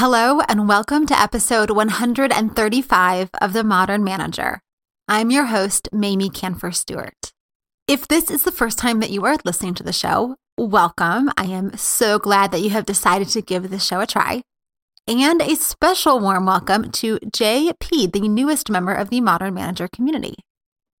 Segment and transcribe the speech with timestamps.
[0.00, 4.60] Hello, and welcome to episode 135 of The Modern Manager.
[5.08, 7.32] I'm your host, Mamie Kanfer Stewart.
[7.88, 11.32] If this is the first time that you are listening to the show, welcome.
[11.36, 14.42] I am so glad that you have decided to give the show a try.
[15.08, 20.36] And a special warm welcome to JP, the newest member of the Modern Manager community.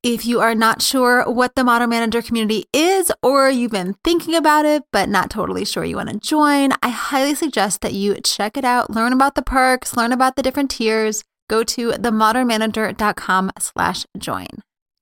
[0.04, 4.36] If you are not sure what the Modern Manager community is, or you've been thinking
[4.36, 8.14] about it but not totally sure you want to join, I highly suggest that you
[8.22, 11.24] check it out, learn about the perks, learn about the different tiers.
[11.50, 14.46] Go to themodernmanager.com slash join.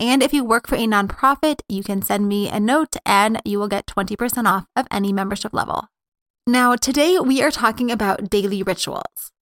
[0.00, 3.58] And if you work for a nonprofit, you can send me a note and you
[3.58, 5.88] will get 20% off of any membership level.
[6.46, 9.32] Now, today we are talking about daily rituals.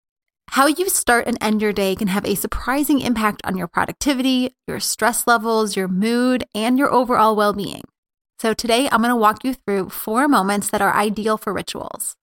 [0.49, 4.55] How you start and end your day can have a surprising impact on your productivity,
[4.67, 7.83] your stress levels, your mood, and your overall well being.
[8.39, 12.15] So, today I'm going to walk you through four moments that are ideal for rituals.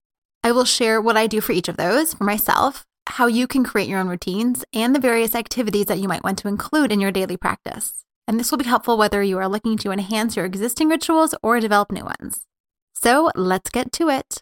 [0.43, 3.63] I will share what I do for each of those for myself, how you can
[3.63, 6.99] create your own routines, and the various activities that you might want to include in
[6.99, 8.03] your daily practice.
[8.27, 11.59] And this will be helpful whether you are looking to enhance your existing rituals or
[11.59, 12.45] develop new ones.
[12.93, 14.41] So, let's get to it.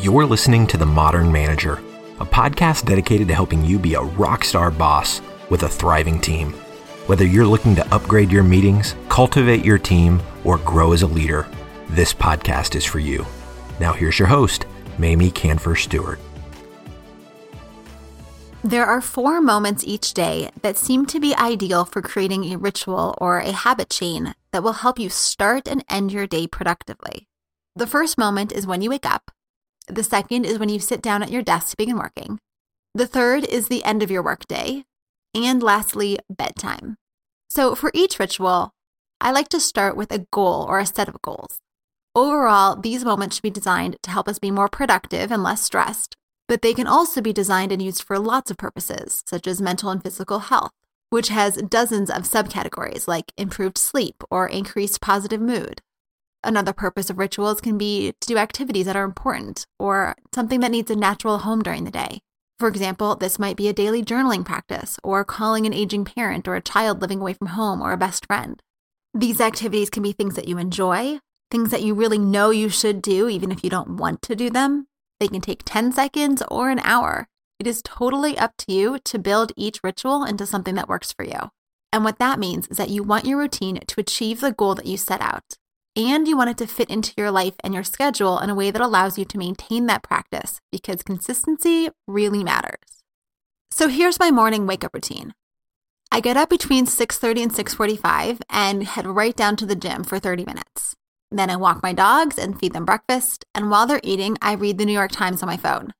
[0.00, 1.82] You're listening to The Modern Manager,
[2.20, 6.52] a podcast dedicated to helping you be a rock star boss with a thriving team.
[7.08, 11.48] Whether you're looking to upgrade your meetings, cultivate your team, or grow as a leader,
[11.90, 13.26] this podcast is for you.
[13.80, 14.66] Now, here's your host,
[14.98, 16.20] Mamie Kanfer Stewart.
[18.62, 23.16] There are four moments each day that seem to be ideal for creating a ritual
[23.18, 27.26] or a habit chain that will help you start and end your day productively.
[27.74, 29.32] The first moment is when you wake up.
[29.88, 32.38] The second is when you sit down at your desk to begin working.
[32.94, 34.84] The third is the end of your workday.
[35.34, 36.96] And lastly, bedtime.
[37.50, 38.72] So for each ritual,
[39.20, 41.58] I like to start with a goal or a set of goals.
[42.14, 46.16] Overall, these moments should be designed to help us be more productive and less stressed,
[46.48, 49.90] but they can also be designed and used for lots of purposes, such as mental
[49.90, 50.72] and physical health,
[51.10, 55.80] which has dozens of subcategories like improved sleep or increased positive mood,
[56.44, 60.70] Another purpose of rituals can be to do activities that are important or something that
[60.70, 62.20] needs a natural home during the day.
[62.60, 66.54] For example, this might be a daily journaling practice or calling an aging parent or
[66.54, 68.62] a child living away from home or a best friend.
[69.14, 71.18] These activities can be things that you enjoy,
[71.50, 74.48] things that you really know you should do even if you don't want to do
[74.48, 74.86] them.
[75.18, 77.26] They can take 10 seconds or an hour.
[77.58, 81.24] It is totally up to you to build each ritual into something that works for
[81.24, 81.50] you.
[81.92, 84.86] And what that means is that you want your routine to achieve the goal that
[84.86, 85.57] you set out
[85.98, 88.70] and you want it to fit into your life and your schedule in a way
[88.70, 93.02] that allows you to maintain that practice because consistency really matters.
[93.72, 95.34] So here's my morning wake up routine.
[96.12, 100.20] I get up between 6:30 and 6:45 and head right down to the gym for
[100.20, 100.94] 30 minutes.
[101.32, 104.78] Then I walk my dogs and feed them breakfast, and while they're eating, I read
[104.78, 105.92] the New York Times on my phone.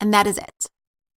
[0.00, 0.70] And that is it.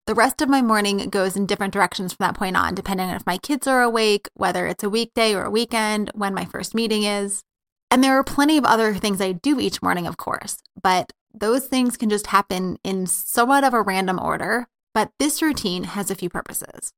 [0.07, 3.15] The rest of my morning goes in different directions from that point on, depending on
[3.15, 6.73] if my kids are awake, whether it's a weekday or a weekend, when my first
[6.73, 7.43] meeting is.
[7.91, 11.67] And there are plenty of other things I do each morning, of course, but those
[11.67, 14.67] things can just happen in somewhat of a random order.
[14.93, 16.93] But this routine has a few purposes.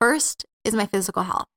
[0.00, 1.48] First is my physical health.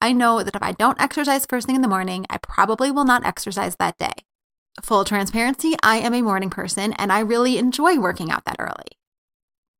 [0.00, 3.04] I know that if I don't exercise first thing in the morning, I probably will
[3.04, 4.12] not exercise that day.
[4.82, 8.96] Full transparency, I am a morning person and I really enjoy working out that early.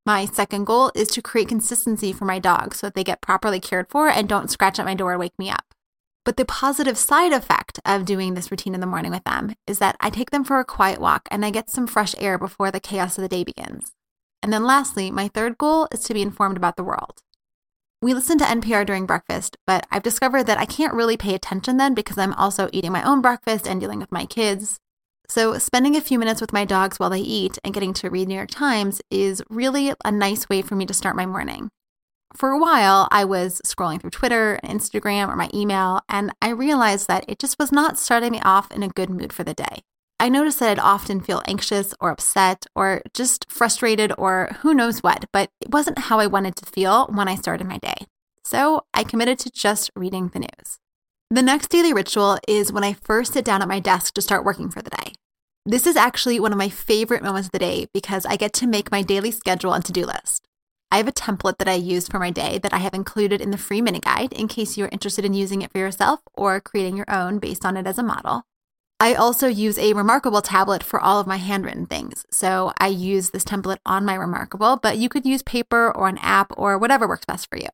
[0.04, 3.60] My second goal is to create consistency for my dogs so that they get properly
[3.60, 5.69] cared for and don't scratch at my door and wake me up.
[6.30, 9.80] But the positive side effect of doing this routine in the morning with them is
[9.80, 12.70] that I take them for a quiet walk and I get some fresh air before
[12.70, 13.91] the chaos of the day begins.
[14.40, 17.24] And then lastly, my third goal is to be informed about the world.
[18.00, 21.78] We listen to NPR during breakfast, but I've discovered that I can't really pay attention
[21.78, 24.78] then because I'm also eating my own breakfast and dealing with my kids.
[25.28, 28.28] So, spending a few minutes with my dogs while they eat and getting to read
[28.28, 31.70] New York Times is really a nice way for me to start my morning
[32.34, 36.50] for a while, I was scrolling through Twitter and Instagram or my email, and I
[36.50, 39.54] realized that it just was not starting me off in a good mood for the
[39.54, 39.82] day.
[40.20, 45.02] I noticed that I'd often feel anxious or upset or just frustrated or who knows
[45.02, 48.06] what, but it wasn't how I wanted to feel when I started my day.
[48.44, 50.78] So I committed to just reading the news.
[51.31, 54.44] The next daily ritual is when I first sit down at my desk to start
[54.44, 55.12] working for the day.
[55.64, 58.66] This is actually one of my favorite moments of the day because I get to
[58.66, 60.49] make my daily schedule and to do list.
[60.90, 63.52] I have a template that I use for my day that I have included in
[63.52, 66.96] the free mini guide in case you're interested in using it for yourself or creating
[66.96, 68.42] your own based on it as a model.
[68.98, 72.26] I also use a Remarkable tablet for all of my handwritten things.
[72.31, 76.19] So I use this template on my Remarkable, but you could use paper or an
[76.19, 77.69] app or whatever works best for you.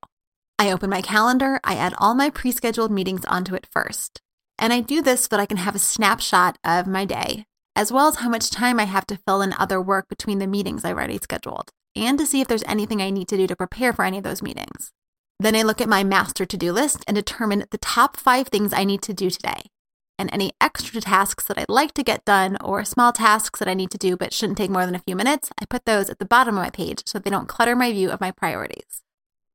[0.59, 4.21] I open my calendar, I add all my pre scheduled meetings onto it first.
[4.59, 7.47] And I do this so that I can have a snapshot of my day
[7.77, 10.47] as well as how much time I have to fill in other work between the
[10.47, 13.57] meetings I've already scheduled, and to see if there's anything I need to do to
[13.57, 14.93] prepare for any of those meetings.
[15.39, 18.73] Then I look at my master to do list and determine the top five things
[18.73, 19.71] I need to do today.
[20.19, 23.75] And any extra tasks that I'd like to get done or small tasks that I
[23.75, 26.19] need to do but shouldn't take more than a few minutes, I put those at
[26.19, 29.03] the bottom of my page so they don't clutter my view of my priorities.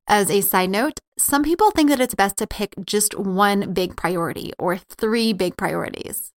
[0.08, 3.96] As a side note, some people think that it's best to pick just one big
[3.96, 6.31] priority or three big priorities.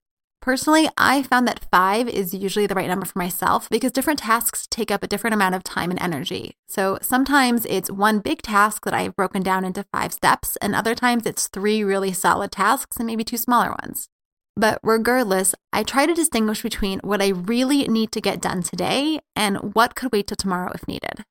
[0.45, 4.67] Personally, I found that five is usually the right number for myself because different tasks
[4.69, 6.55] take up a different amount of time and energy.
[6.67, 10.93] So sometimes it's one big task that I've broken down into five steps, and other
[10.93, 14.07] times it's three really solid tasks and maybe two smaller ones.
[14.55, 19.21] But regardless, I try to distinguish between what I really need to get done today
[19.35, 21.25] and what could wait till tomorrow if needed.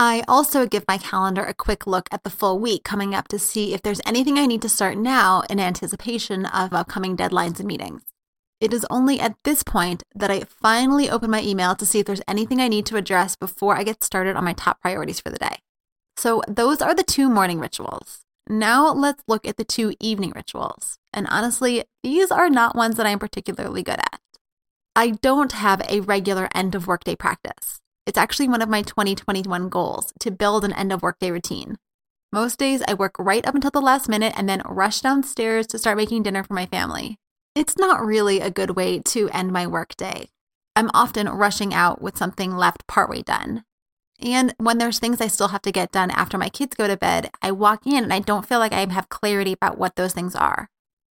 [0.00, 3.38] I also give my calendar a quick look at the full week coming up to
[3.38, 7.68] see if there's anything I need to start now in anticipation of upcoming deadlines and
[7.68, 8.02] meetings.
[8.60, 12.06] It is only at this point that I finally open my email to see if
[12.06, 15.30] there's anything I need to address before I get started on my top priorities for
[15.30, 15.58] the day.
[16.16, 18.20] So, those are the two morning rituals.
[18.48, 20.98] Now, let's look at the two evening rituals.
[21.12, 24.20] And honestly, these are not ones that I'm particularly good at.
[24.94, 27.80] I don't have a regular end of workday practice.
[28.06, 31.76] It's actually one of my 2021 goals to build an end of workday routine.
[32.32, 35.78] Most days, I work right up until the last minute and then rush downstairs to
[35.78, 37.18] start making dinner for my family.
[37.56, 40.28] It's not really a good way to end my workday.
[40.76, 43.64] I'm often rushing out with something left partway done.
[44.20, 46.98] And when there's things I still have to get done after my kids go to
[46.98, 50.12] bed, I walk in and I don't feel like I have clarity about what those
[50.12, 50.68] things are.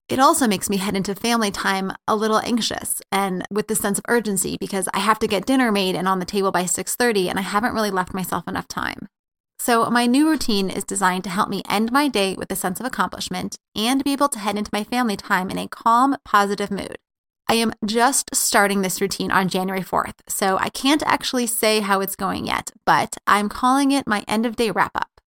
[0.08, 3.98] It also makes me head into family time a little anxious and with the sense
[3.98, 7.28] of urgency because I have to get dinner made and on the table by 6:30
[7.28, 9.08] and I haven't really left myself enough time.
[9.66, 12.78] So, my new routine is designed to help me end my day with a sense
[12.78, 16.70] of accomplishment and be able to head into my family time in a calm, positive
[16.70, 16.98] mood.
[17.48, 22.00] I am just starting this routine on January 4th, so I can't actually say how
[22.00, 25.20] it's going yet, but I'm calling it my end of day wrap up.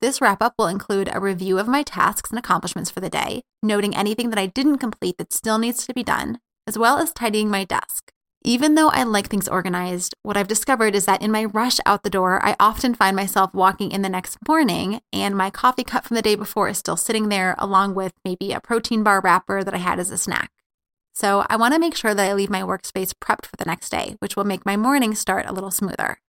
[0.00, 3.42] This wrap up will include a review of my tasks and accomplishments for the day,
[3.64, 7.12] noting anything that I didn't complete that still needs to be done, as well as
[7.12, 8.12] tidying my desk.
[8.46, 12.04] Even though I like things organized, what I've discovered is that in my rush out
[12.04, 16.04] the door, I often find myself walking in the next morning and my coffee cup
[16.04, 19.64] from the day before is still sitting there, along with maybe a protein bar wrapper
[19.64, 20.52] that I had as a snack.
[21.12, 23.88] So I want to make sure that I leave my workspace prepped for the next
[23.90, 26.20] day, which will make my morning start a little smoother.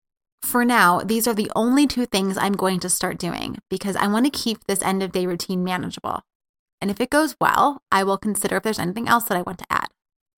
[0.41, 4.07] For now, these are the only two things I'm going to start doing because I
[4.07, 6.21] want to keep this end of day routine manageable.
[6.81, 9.59] And if it goes well, I will consider if there's anything else that I want
[9.59, 9.89] to add.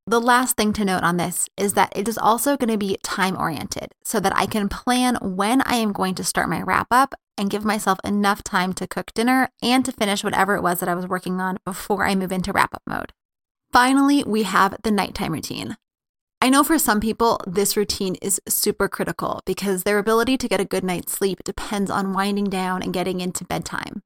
[0.09, 2.97] The last thing to note on this is that it is also going to be
[3.03, 6.87] time oriented so that I can plan when I am going to start my wrap
[6.89, 10.79] up and give myself enough time to cook dinner and to finish whatever it was
[10.79, 13.13] that I was working on before I move into wrap up mode.
[13.71, 15.77] Finally, we have the nighttime routine.
[16.41, 20.59] I know for some people, this routine is super critical because their ability to get
[20.59, 24.01] a good night's sleep depends on winding down and getting into bedtime.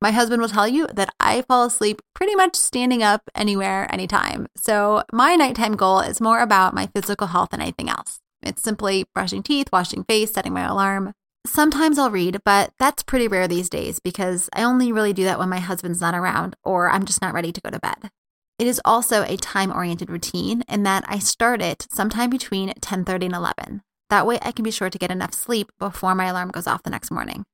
[0.00, 4.46] My husband will tell you that I fall asleep pretty much standing up anywhere, anytime.
[4.56, 8.20] So my nighttime goal is more about my physical health than anything else.
[8.40, 11.14] It's simply brushing teeth, washing face, setting my alarm.
[11.44, 15.38] Sometimes I'll read, but that's pretty rare these days because I only really do that
[15.38, 18.10] when my husband's not around or I'm just not ready to go to bed.
[18.58, 23.34] It is also a time-oriented routine in that I start it sometime between 10:30 and
[23.34, 23.82] 11.
[24.10, 26.82] That way I can be sure to get enough sleep before my alarm goes off
[26.82, 27.44] the next morning.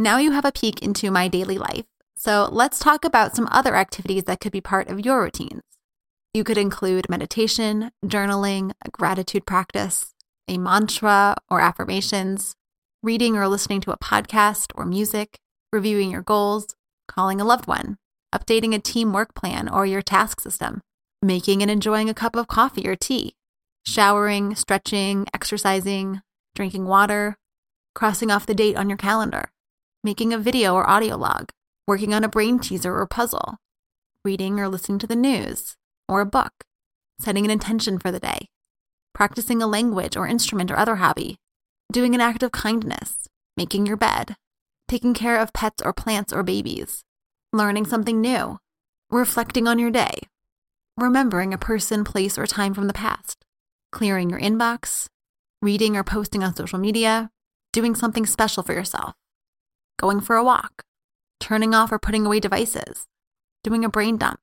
[0.00, 1.84] Now you have a peek into my daily life.
[2.16, 5.62] So let's talk about some other activities that could be part of your routines.
[6.32, 10.14] You could include meditation, journaling, a gratitude practice,
[10.46, 12.54] a mantra or affirmations,
[13.02, 15.40] reading or listening to a podcast or music,
[15.72, 16.76] reviewing your goals,
[17.08, 17.96] calling a loved one,
[18.32, 20.80] updating a team work plan or your task system,
[21.22, 23.34] making and enjoying a cup of coffee or tea,
[23.84, 26.20] showering, stretching, exercising,
[26.54, 27.36] drinking water,
[27.96, 29.50] crossing off the date on your calendar,
[30.04, 31.50] making a video or audio log,
[31.86, 33.56] working on a brain teaser or puzzle,
[34.24, 35.74] reading or listening to the news
[36.08, 36.52] or a book,
[37.20, 38.48] setting an intention for the day,
[39.14, 41.36] practicing a language or instrument or other hobby,
[41.92, 43.26] doing an act of kindness,
[43.56, 44.36] making your bed,
[44.86, 47.02] taking care of pets or plants or babies,
[47.52, 48.58] learning something new,
[49.10, 50.20] reflecting on your day,
[50.96, 53.44] remembering a person, place, or time from the past,
[53.90, 55.08] clearing your inbox,
[55.60, 57.30] reading or posting on social media,
[57.72, 59.14] doing something special for yourself
[59.98, 60.84] going for a walk,
[61.38, 63.06] turning off or putting away devices,
[63.62, 64.40] doing a brain dump.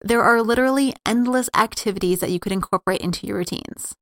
[0.00, 3.96] There are literally endless activities that you could incorporate into your routines.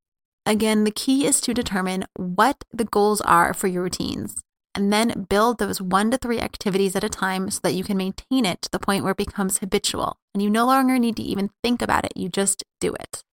[0.44, 4.42] Again, the key is to determine what the goals are for your routines
[4.74, 7.96] and then build those one to three activities at a time so that you can
[7.96, 11.22] maintain it to the point where it becomes habitual and you no longer need to
[11.22, 13.24] even think about it, you just do it.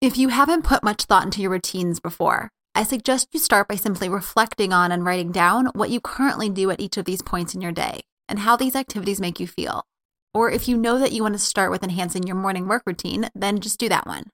[0.00, 3.76] If you haven't put much thought into your routines before, I suggest you start by
[3.76, 7.54] simply reflecting on and writing down what you currently do at each of these points
[7.54, 9.86] in your day and how these activities make you feel.
[10.32, 13.30] Or if you know that you want to start with enhancing your morning work routine,
[13.32, 14.24] then just do that one.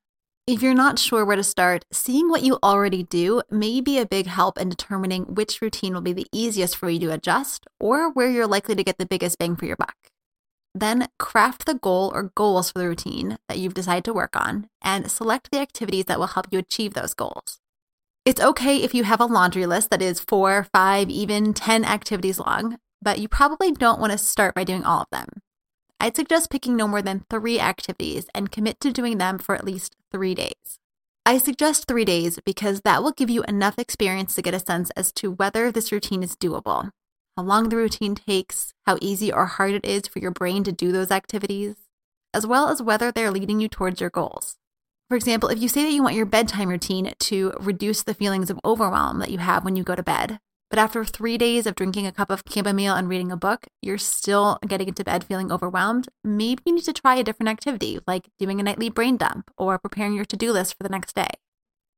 [0.46, 4.06] If you're not sure where to start, seeing what you already do may be a
[4.06, 8.10] big help in determining which routine will be the easiest for you to adjust or
[8.10, 9.96] where you're likely to get the biggest bang for your buck.
[10.74, 14.70] Then craft the goal or goals for the routine that you've decided to work on
[14.80, 17.60] and select the activities that will help you achieve those goals.
[18.24, 22.38] It's okay if you have a laundry list that is four, five, even 10 activities
[22.38, 25.26] long, but you probably don't want to start by doing all of them.
[25.98, 29.64] I'd suggest picking no more than three activities and commit to doing them for at
[29.64, 30.78] least three days.
[31.26, 34.90] I suggest three days because that will give you enough experience to get a sense
[34.96, 36.90] as to whether this routine is doable
[37.40, 40.72] how long the routine takes, how easy or hard it is for your brain to
[40.72, 41.76] do those activities,
[42.34, 44.56] as well as whether they're leading you towards your goals.
[45.10, 48.48] For example, if you say that you want your bedtime routine to reduce the feelings
[48.48, 50.38] of overwhelm that you have when you go to bed,
[50.70, 53.98] but after three days of drinking a cup of chamomile and reading a book, you're
[53.98, 58.28] still getting into bed feeling overwhelmed, maybe you need to try a different activity like
[58.38, 61.30] doing a nightly brain dump or preparing your to do list for the next day.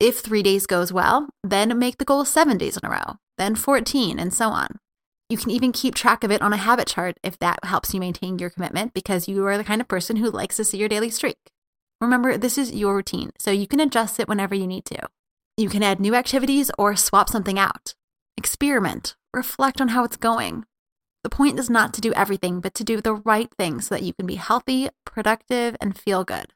[0.01, 3.57] If three days goes well, then make the goal seven days in a row, then
[3.57, 4.79] 14, and so on.
[5.29, 8.01] You can even keep track of it on a habit chart if that helps you
[8.01, 10.89] maintain your commitment because you are the kind of person who likes to see your
[10.89, 11.52] daily streak.
[12.03, 15.09] Remember, this is your routine, so you can adjust it whenever you need to.
[15.57, 17.95] You can add new activities or swap something out.
[18.37, 20.65] Experiment, reflect on how it's going.
[21.23, 24.03] The point is not to do everything, but to do the right thing so that
[24.03, 26.53] you can be healthy, productive, and feel good.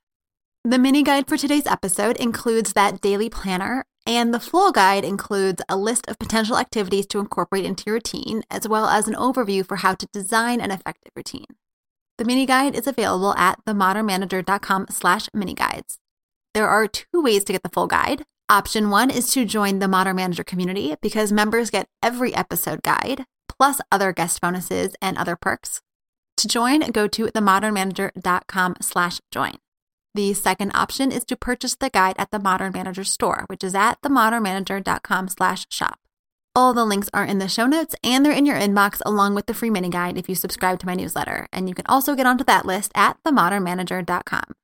[0.65, 5.63] The mini guide for today's episode includes that daily planner and the full guide includes
[5.69, 9.65] a list of potential activities to incorporate into your routine, as well as an overview
[9.65, 11.47] for how to design an effective routine.
[12.19, 15.99] The mini guide is available at themodernmanager.com slash mini guides.
[16.55, 18.23] There are two ways to get the full guide.
[18.49, 23.25] Option one is to join the Modern Manager community because members get every episode guide,
[23.49, 25.83] plus other guest bonuses and other perks.
[26.39, 29.57] To join, go to themodernmanager.com slash join.
[30.15, 33.75] The second option is to purchase the guide at the Modern Manager store, which is
[33.75, 35.99] at themodernmanager.com slash shop.
[36.57, 39.45] All the links are in the show notes and they're in your inbox along with
[39.45, 41.47] the free mini guide if you subscribe to my newsletter.
[41.53, 44.55] And you can also get onto that list at themodernmanager.com.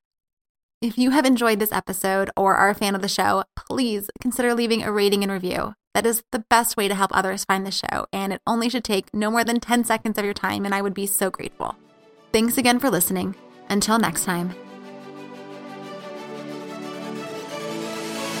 [0.81, 4.55] If you have enjoyed this episode or are a fan of the show, please consider
[4.55, 5.75] leaving a rating and review.
[5.93, 8.83] That is the best way to help others find the show, and it only should
[8.83, 11.75] take no more than 10 seconds of your time, and I would be so grateful.
[12.33, 13.35] Thanks again for listening.
[13.69, 14.55] Until next time.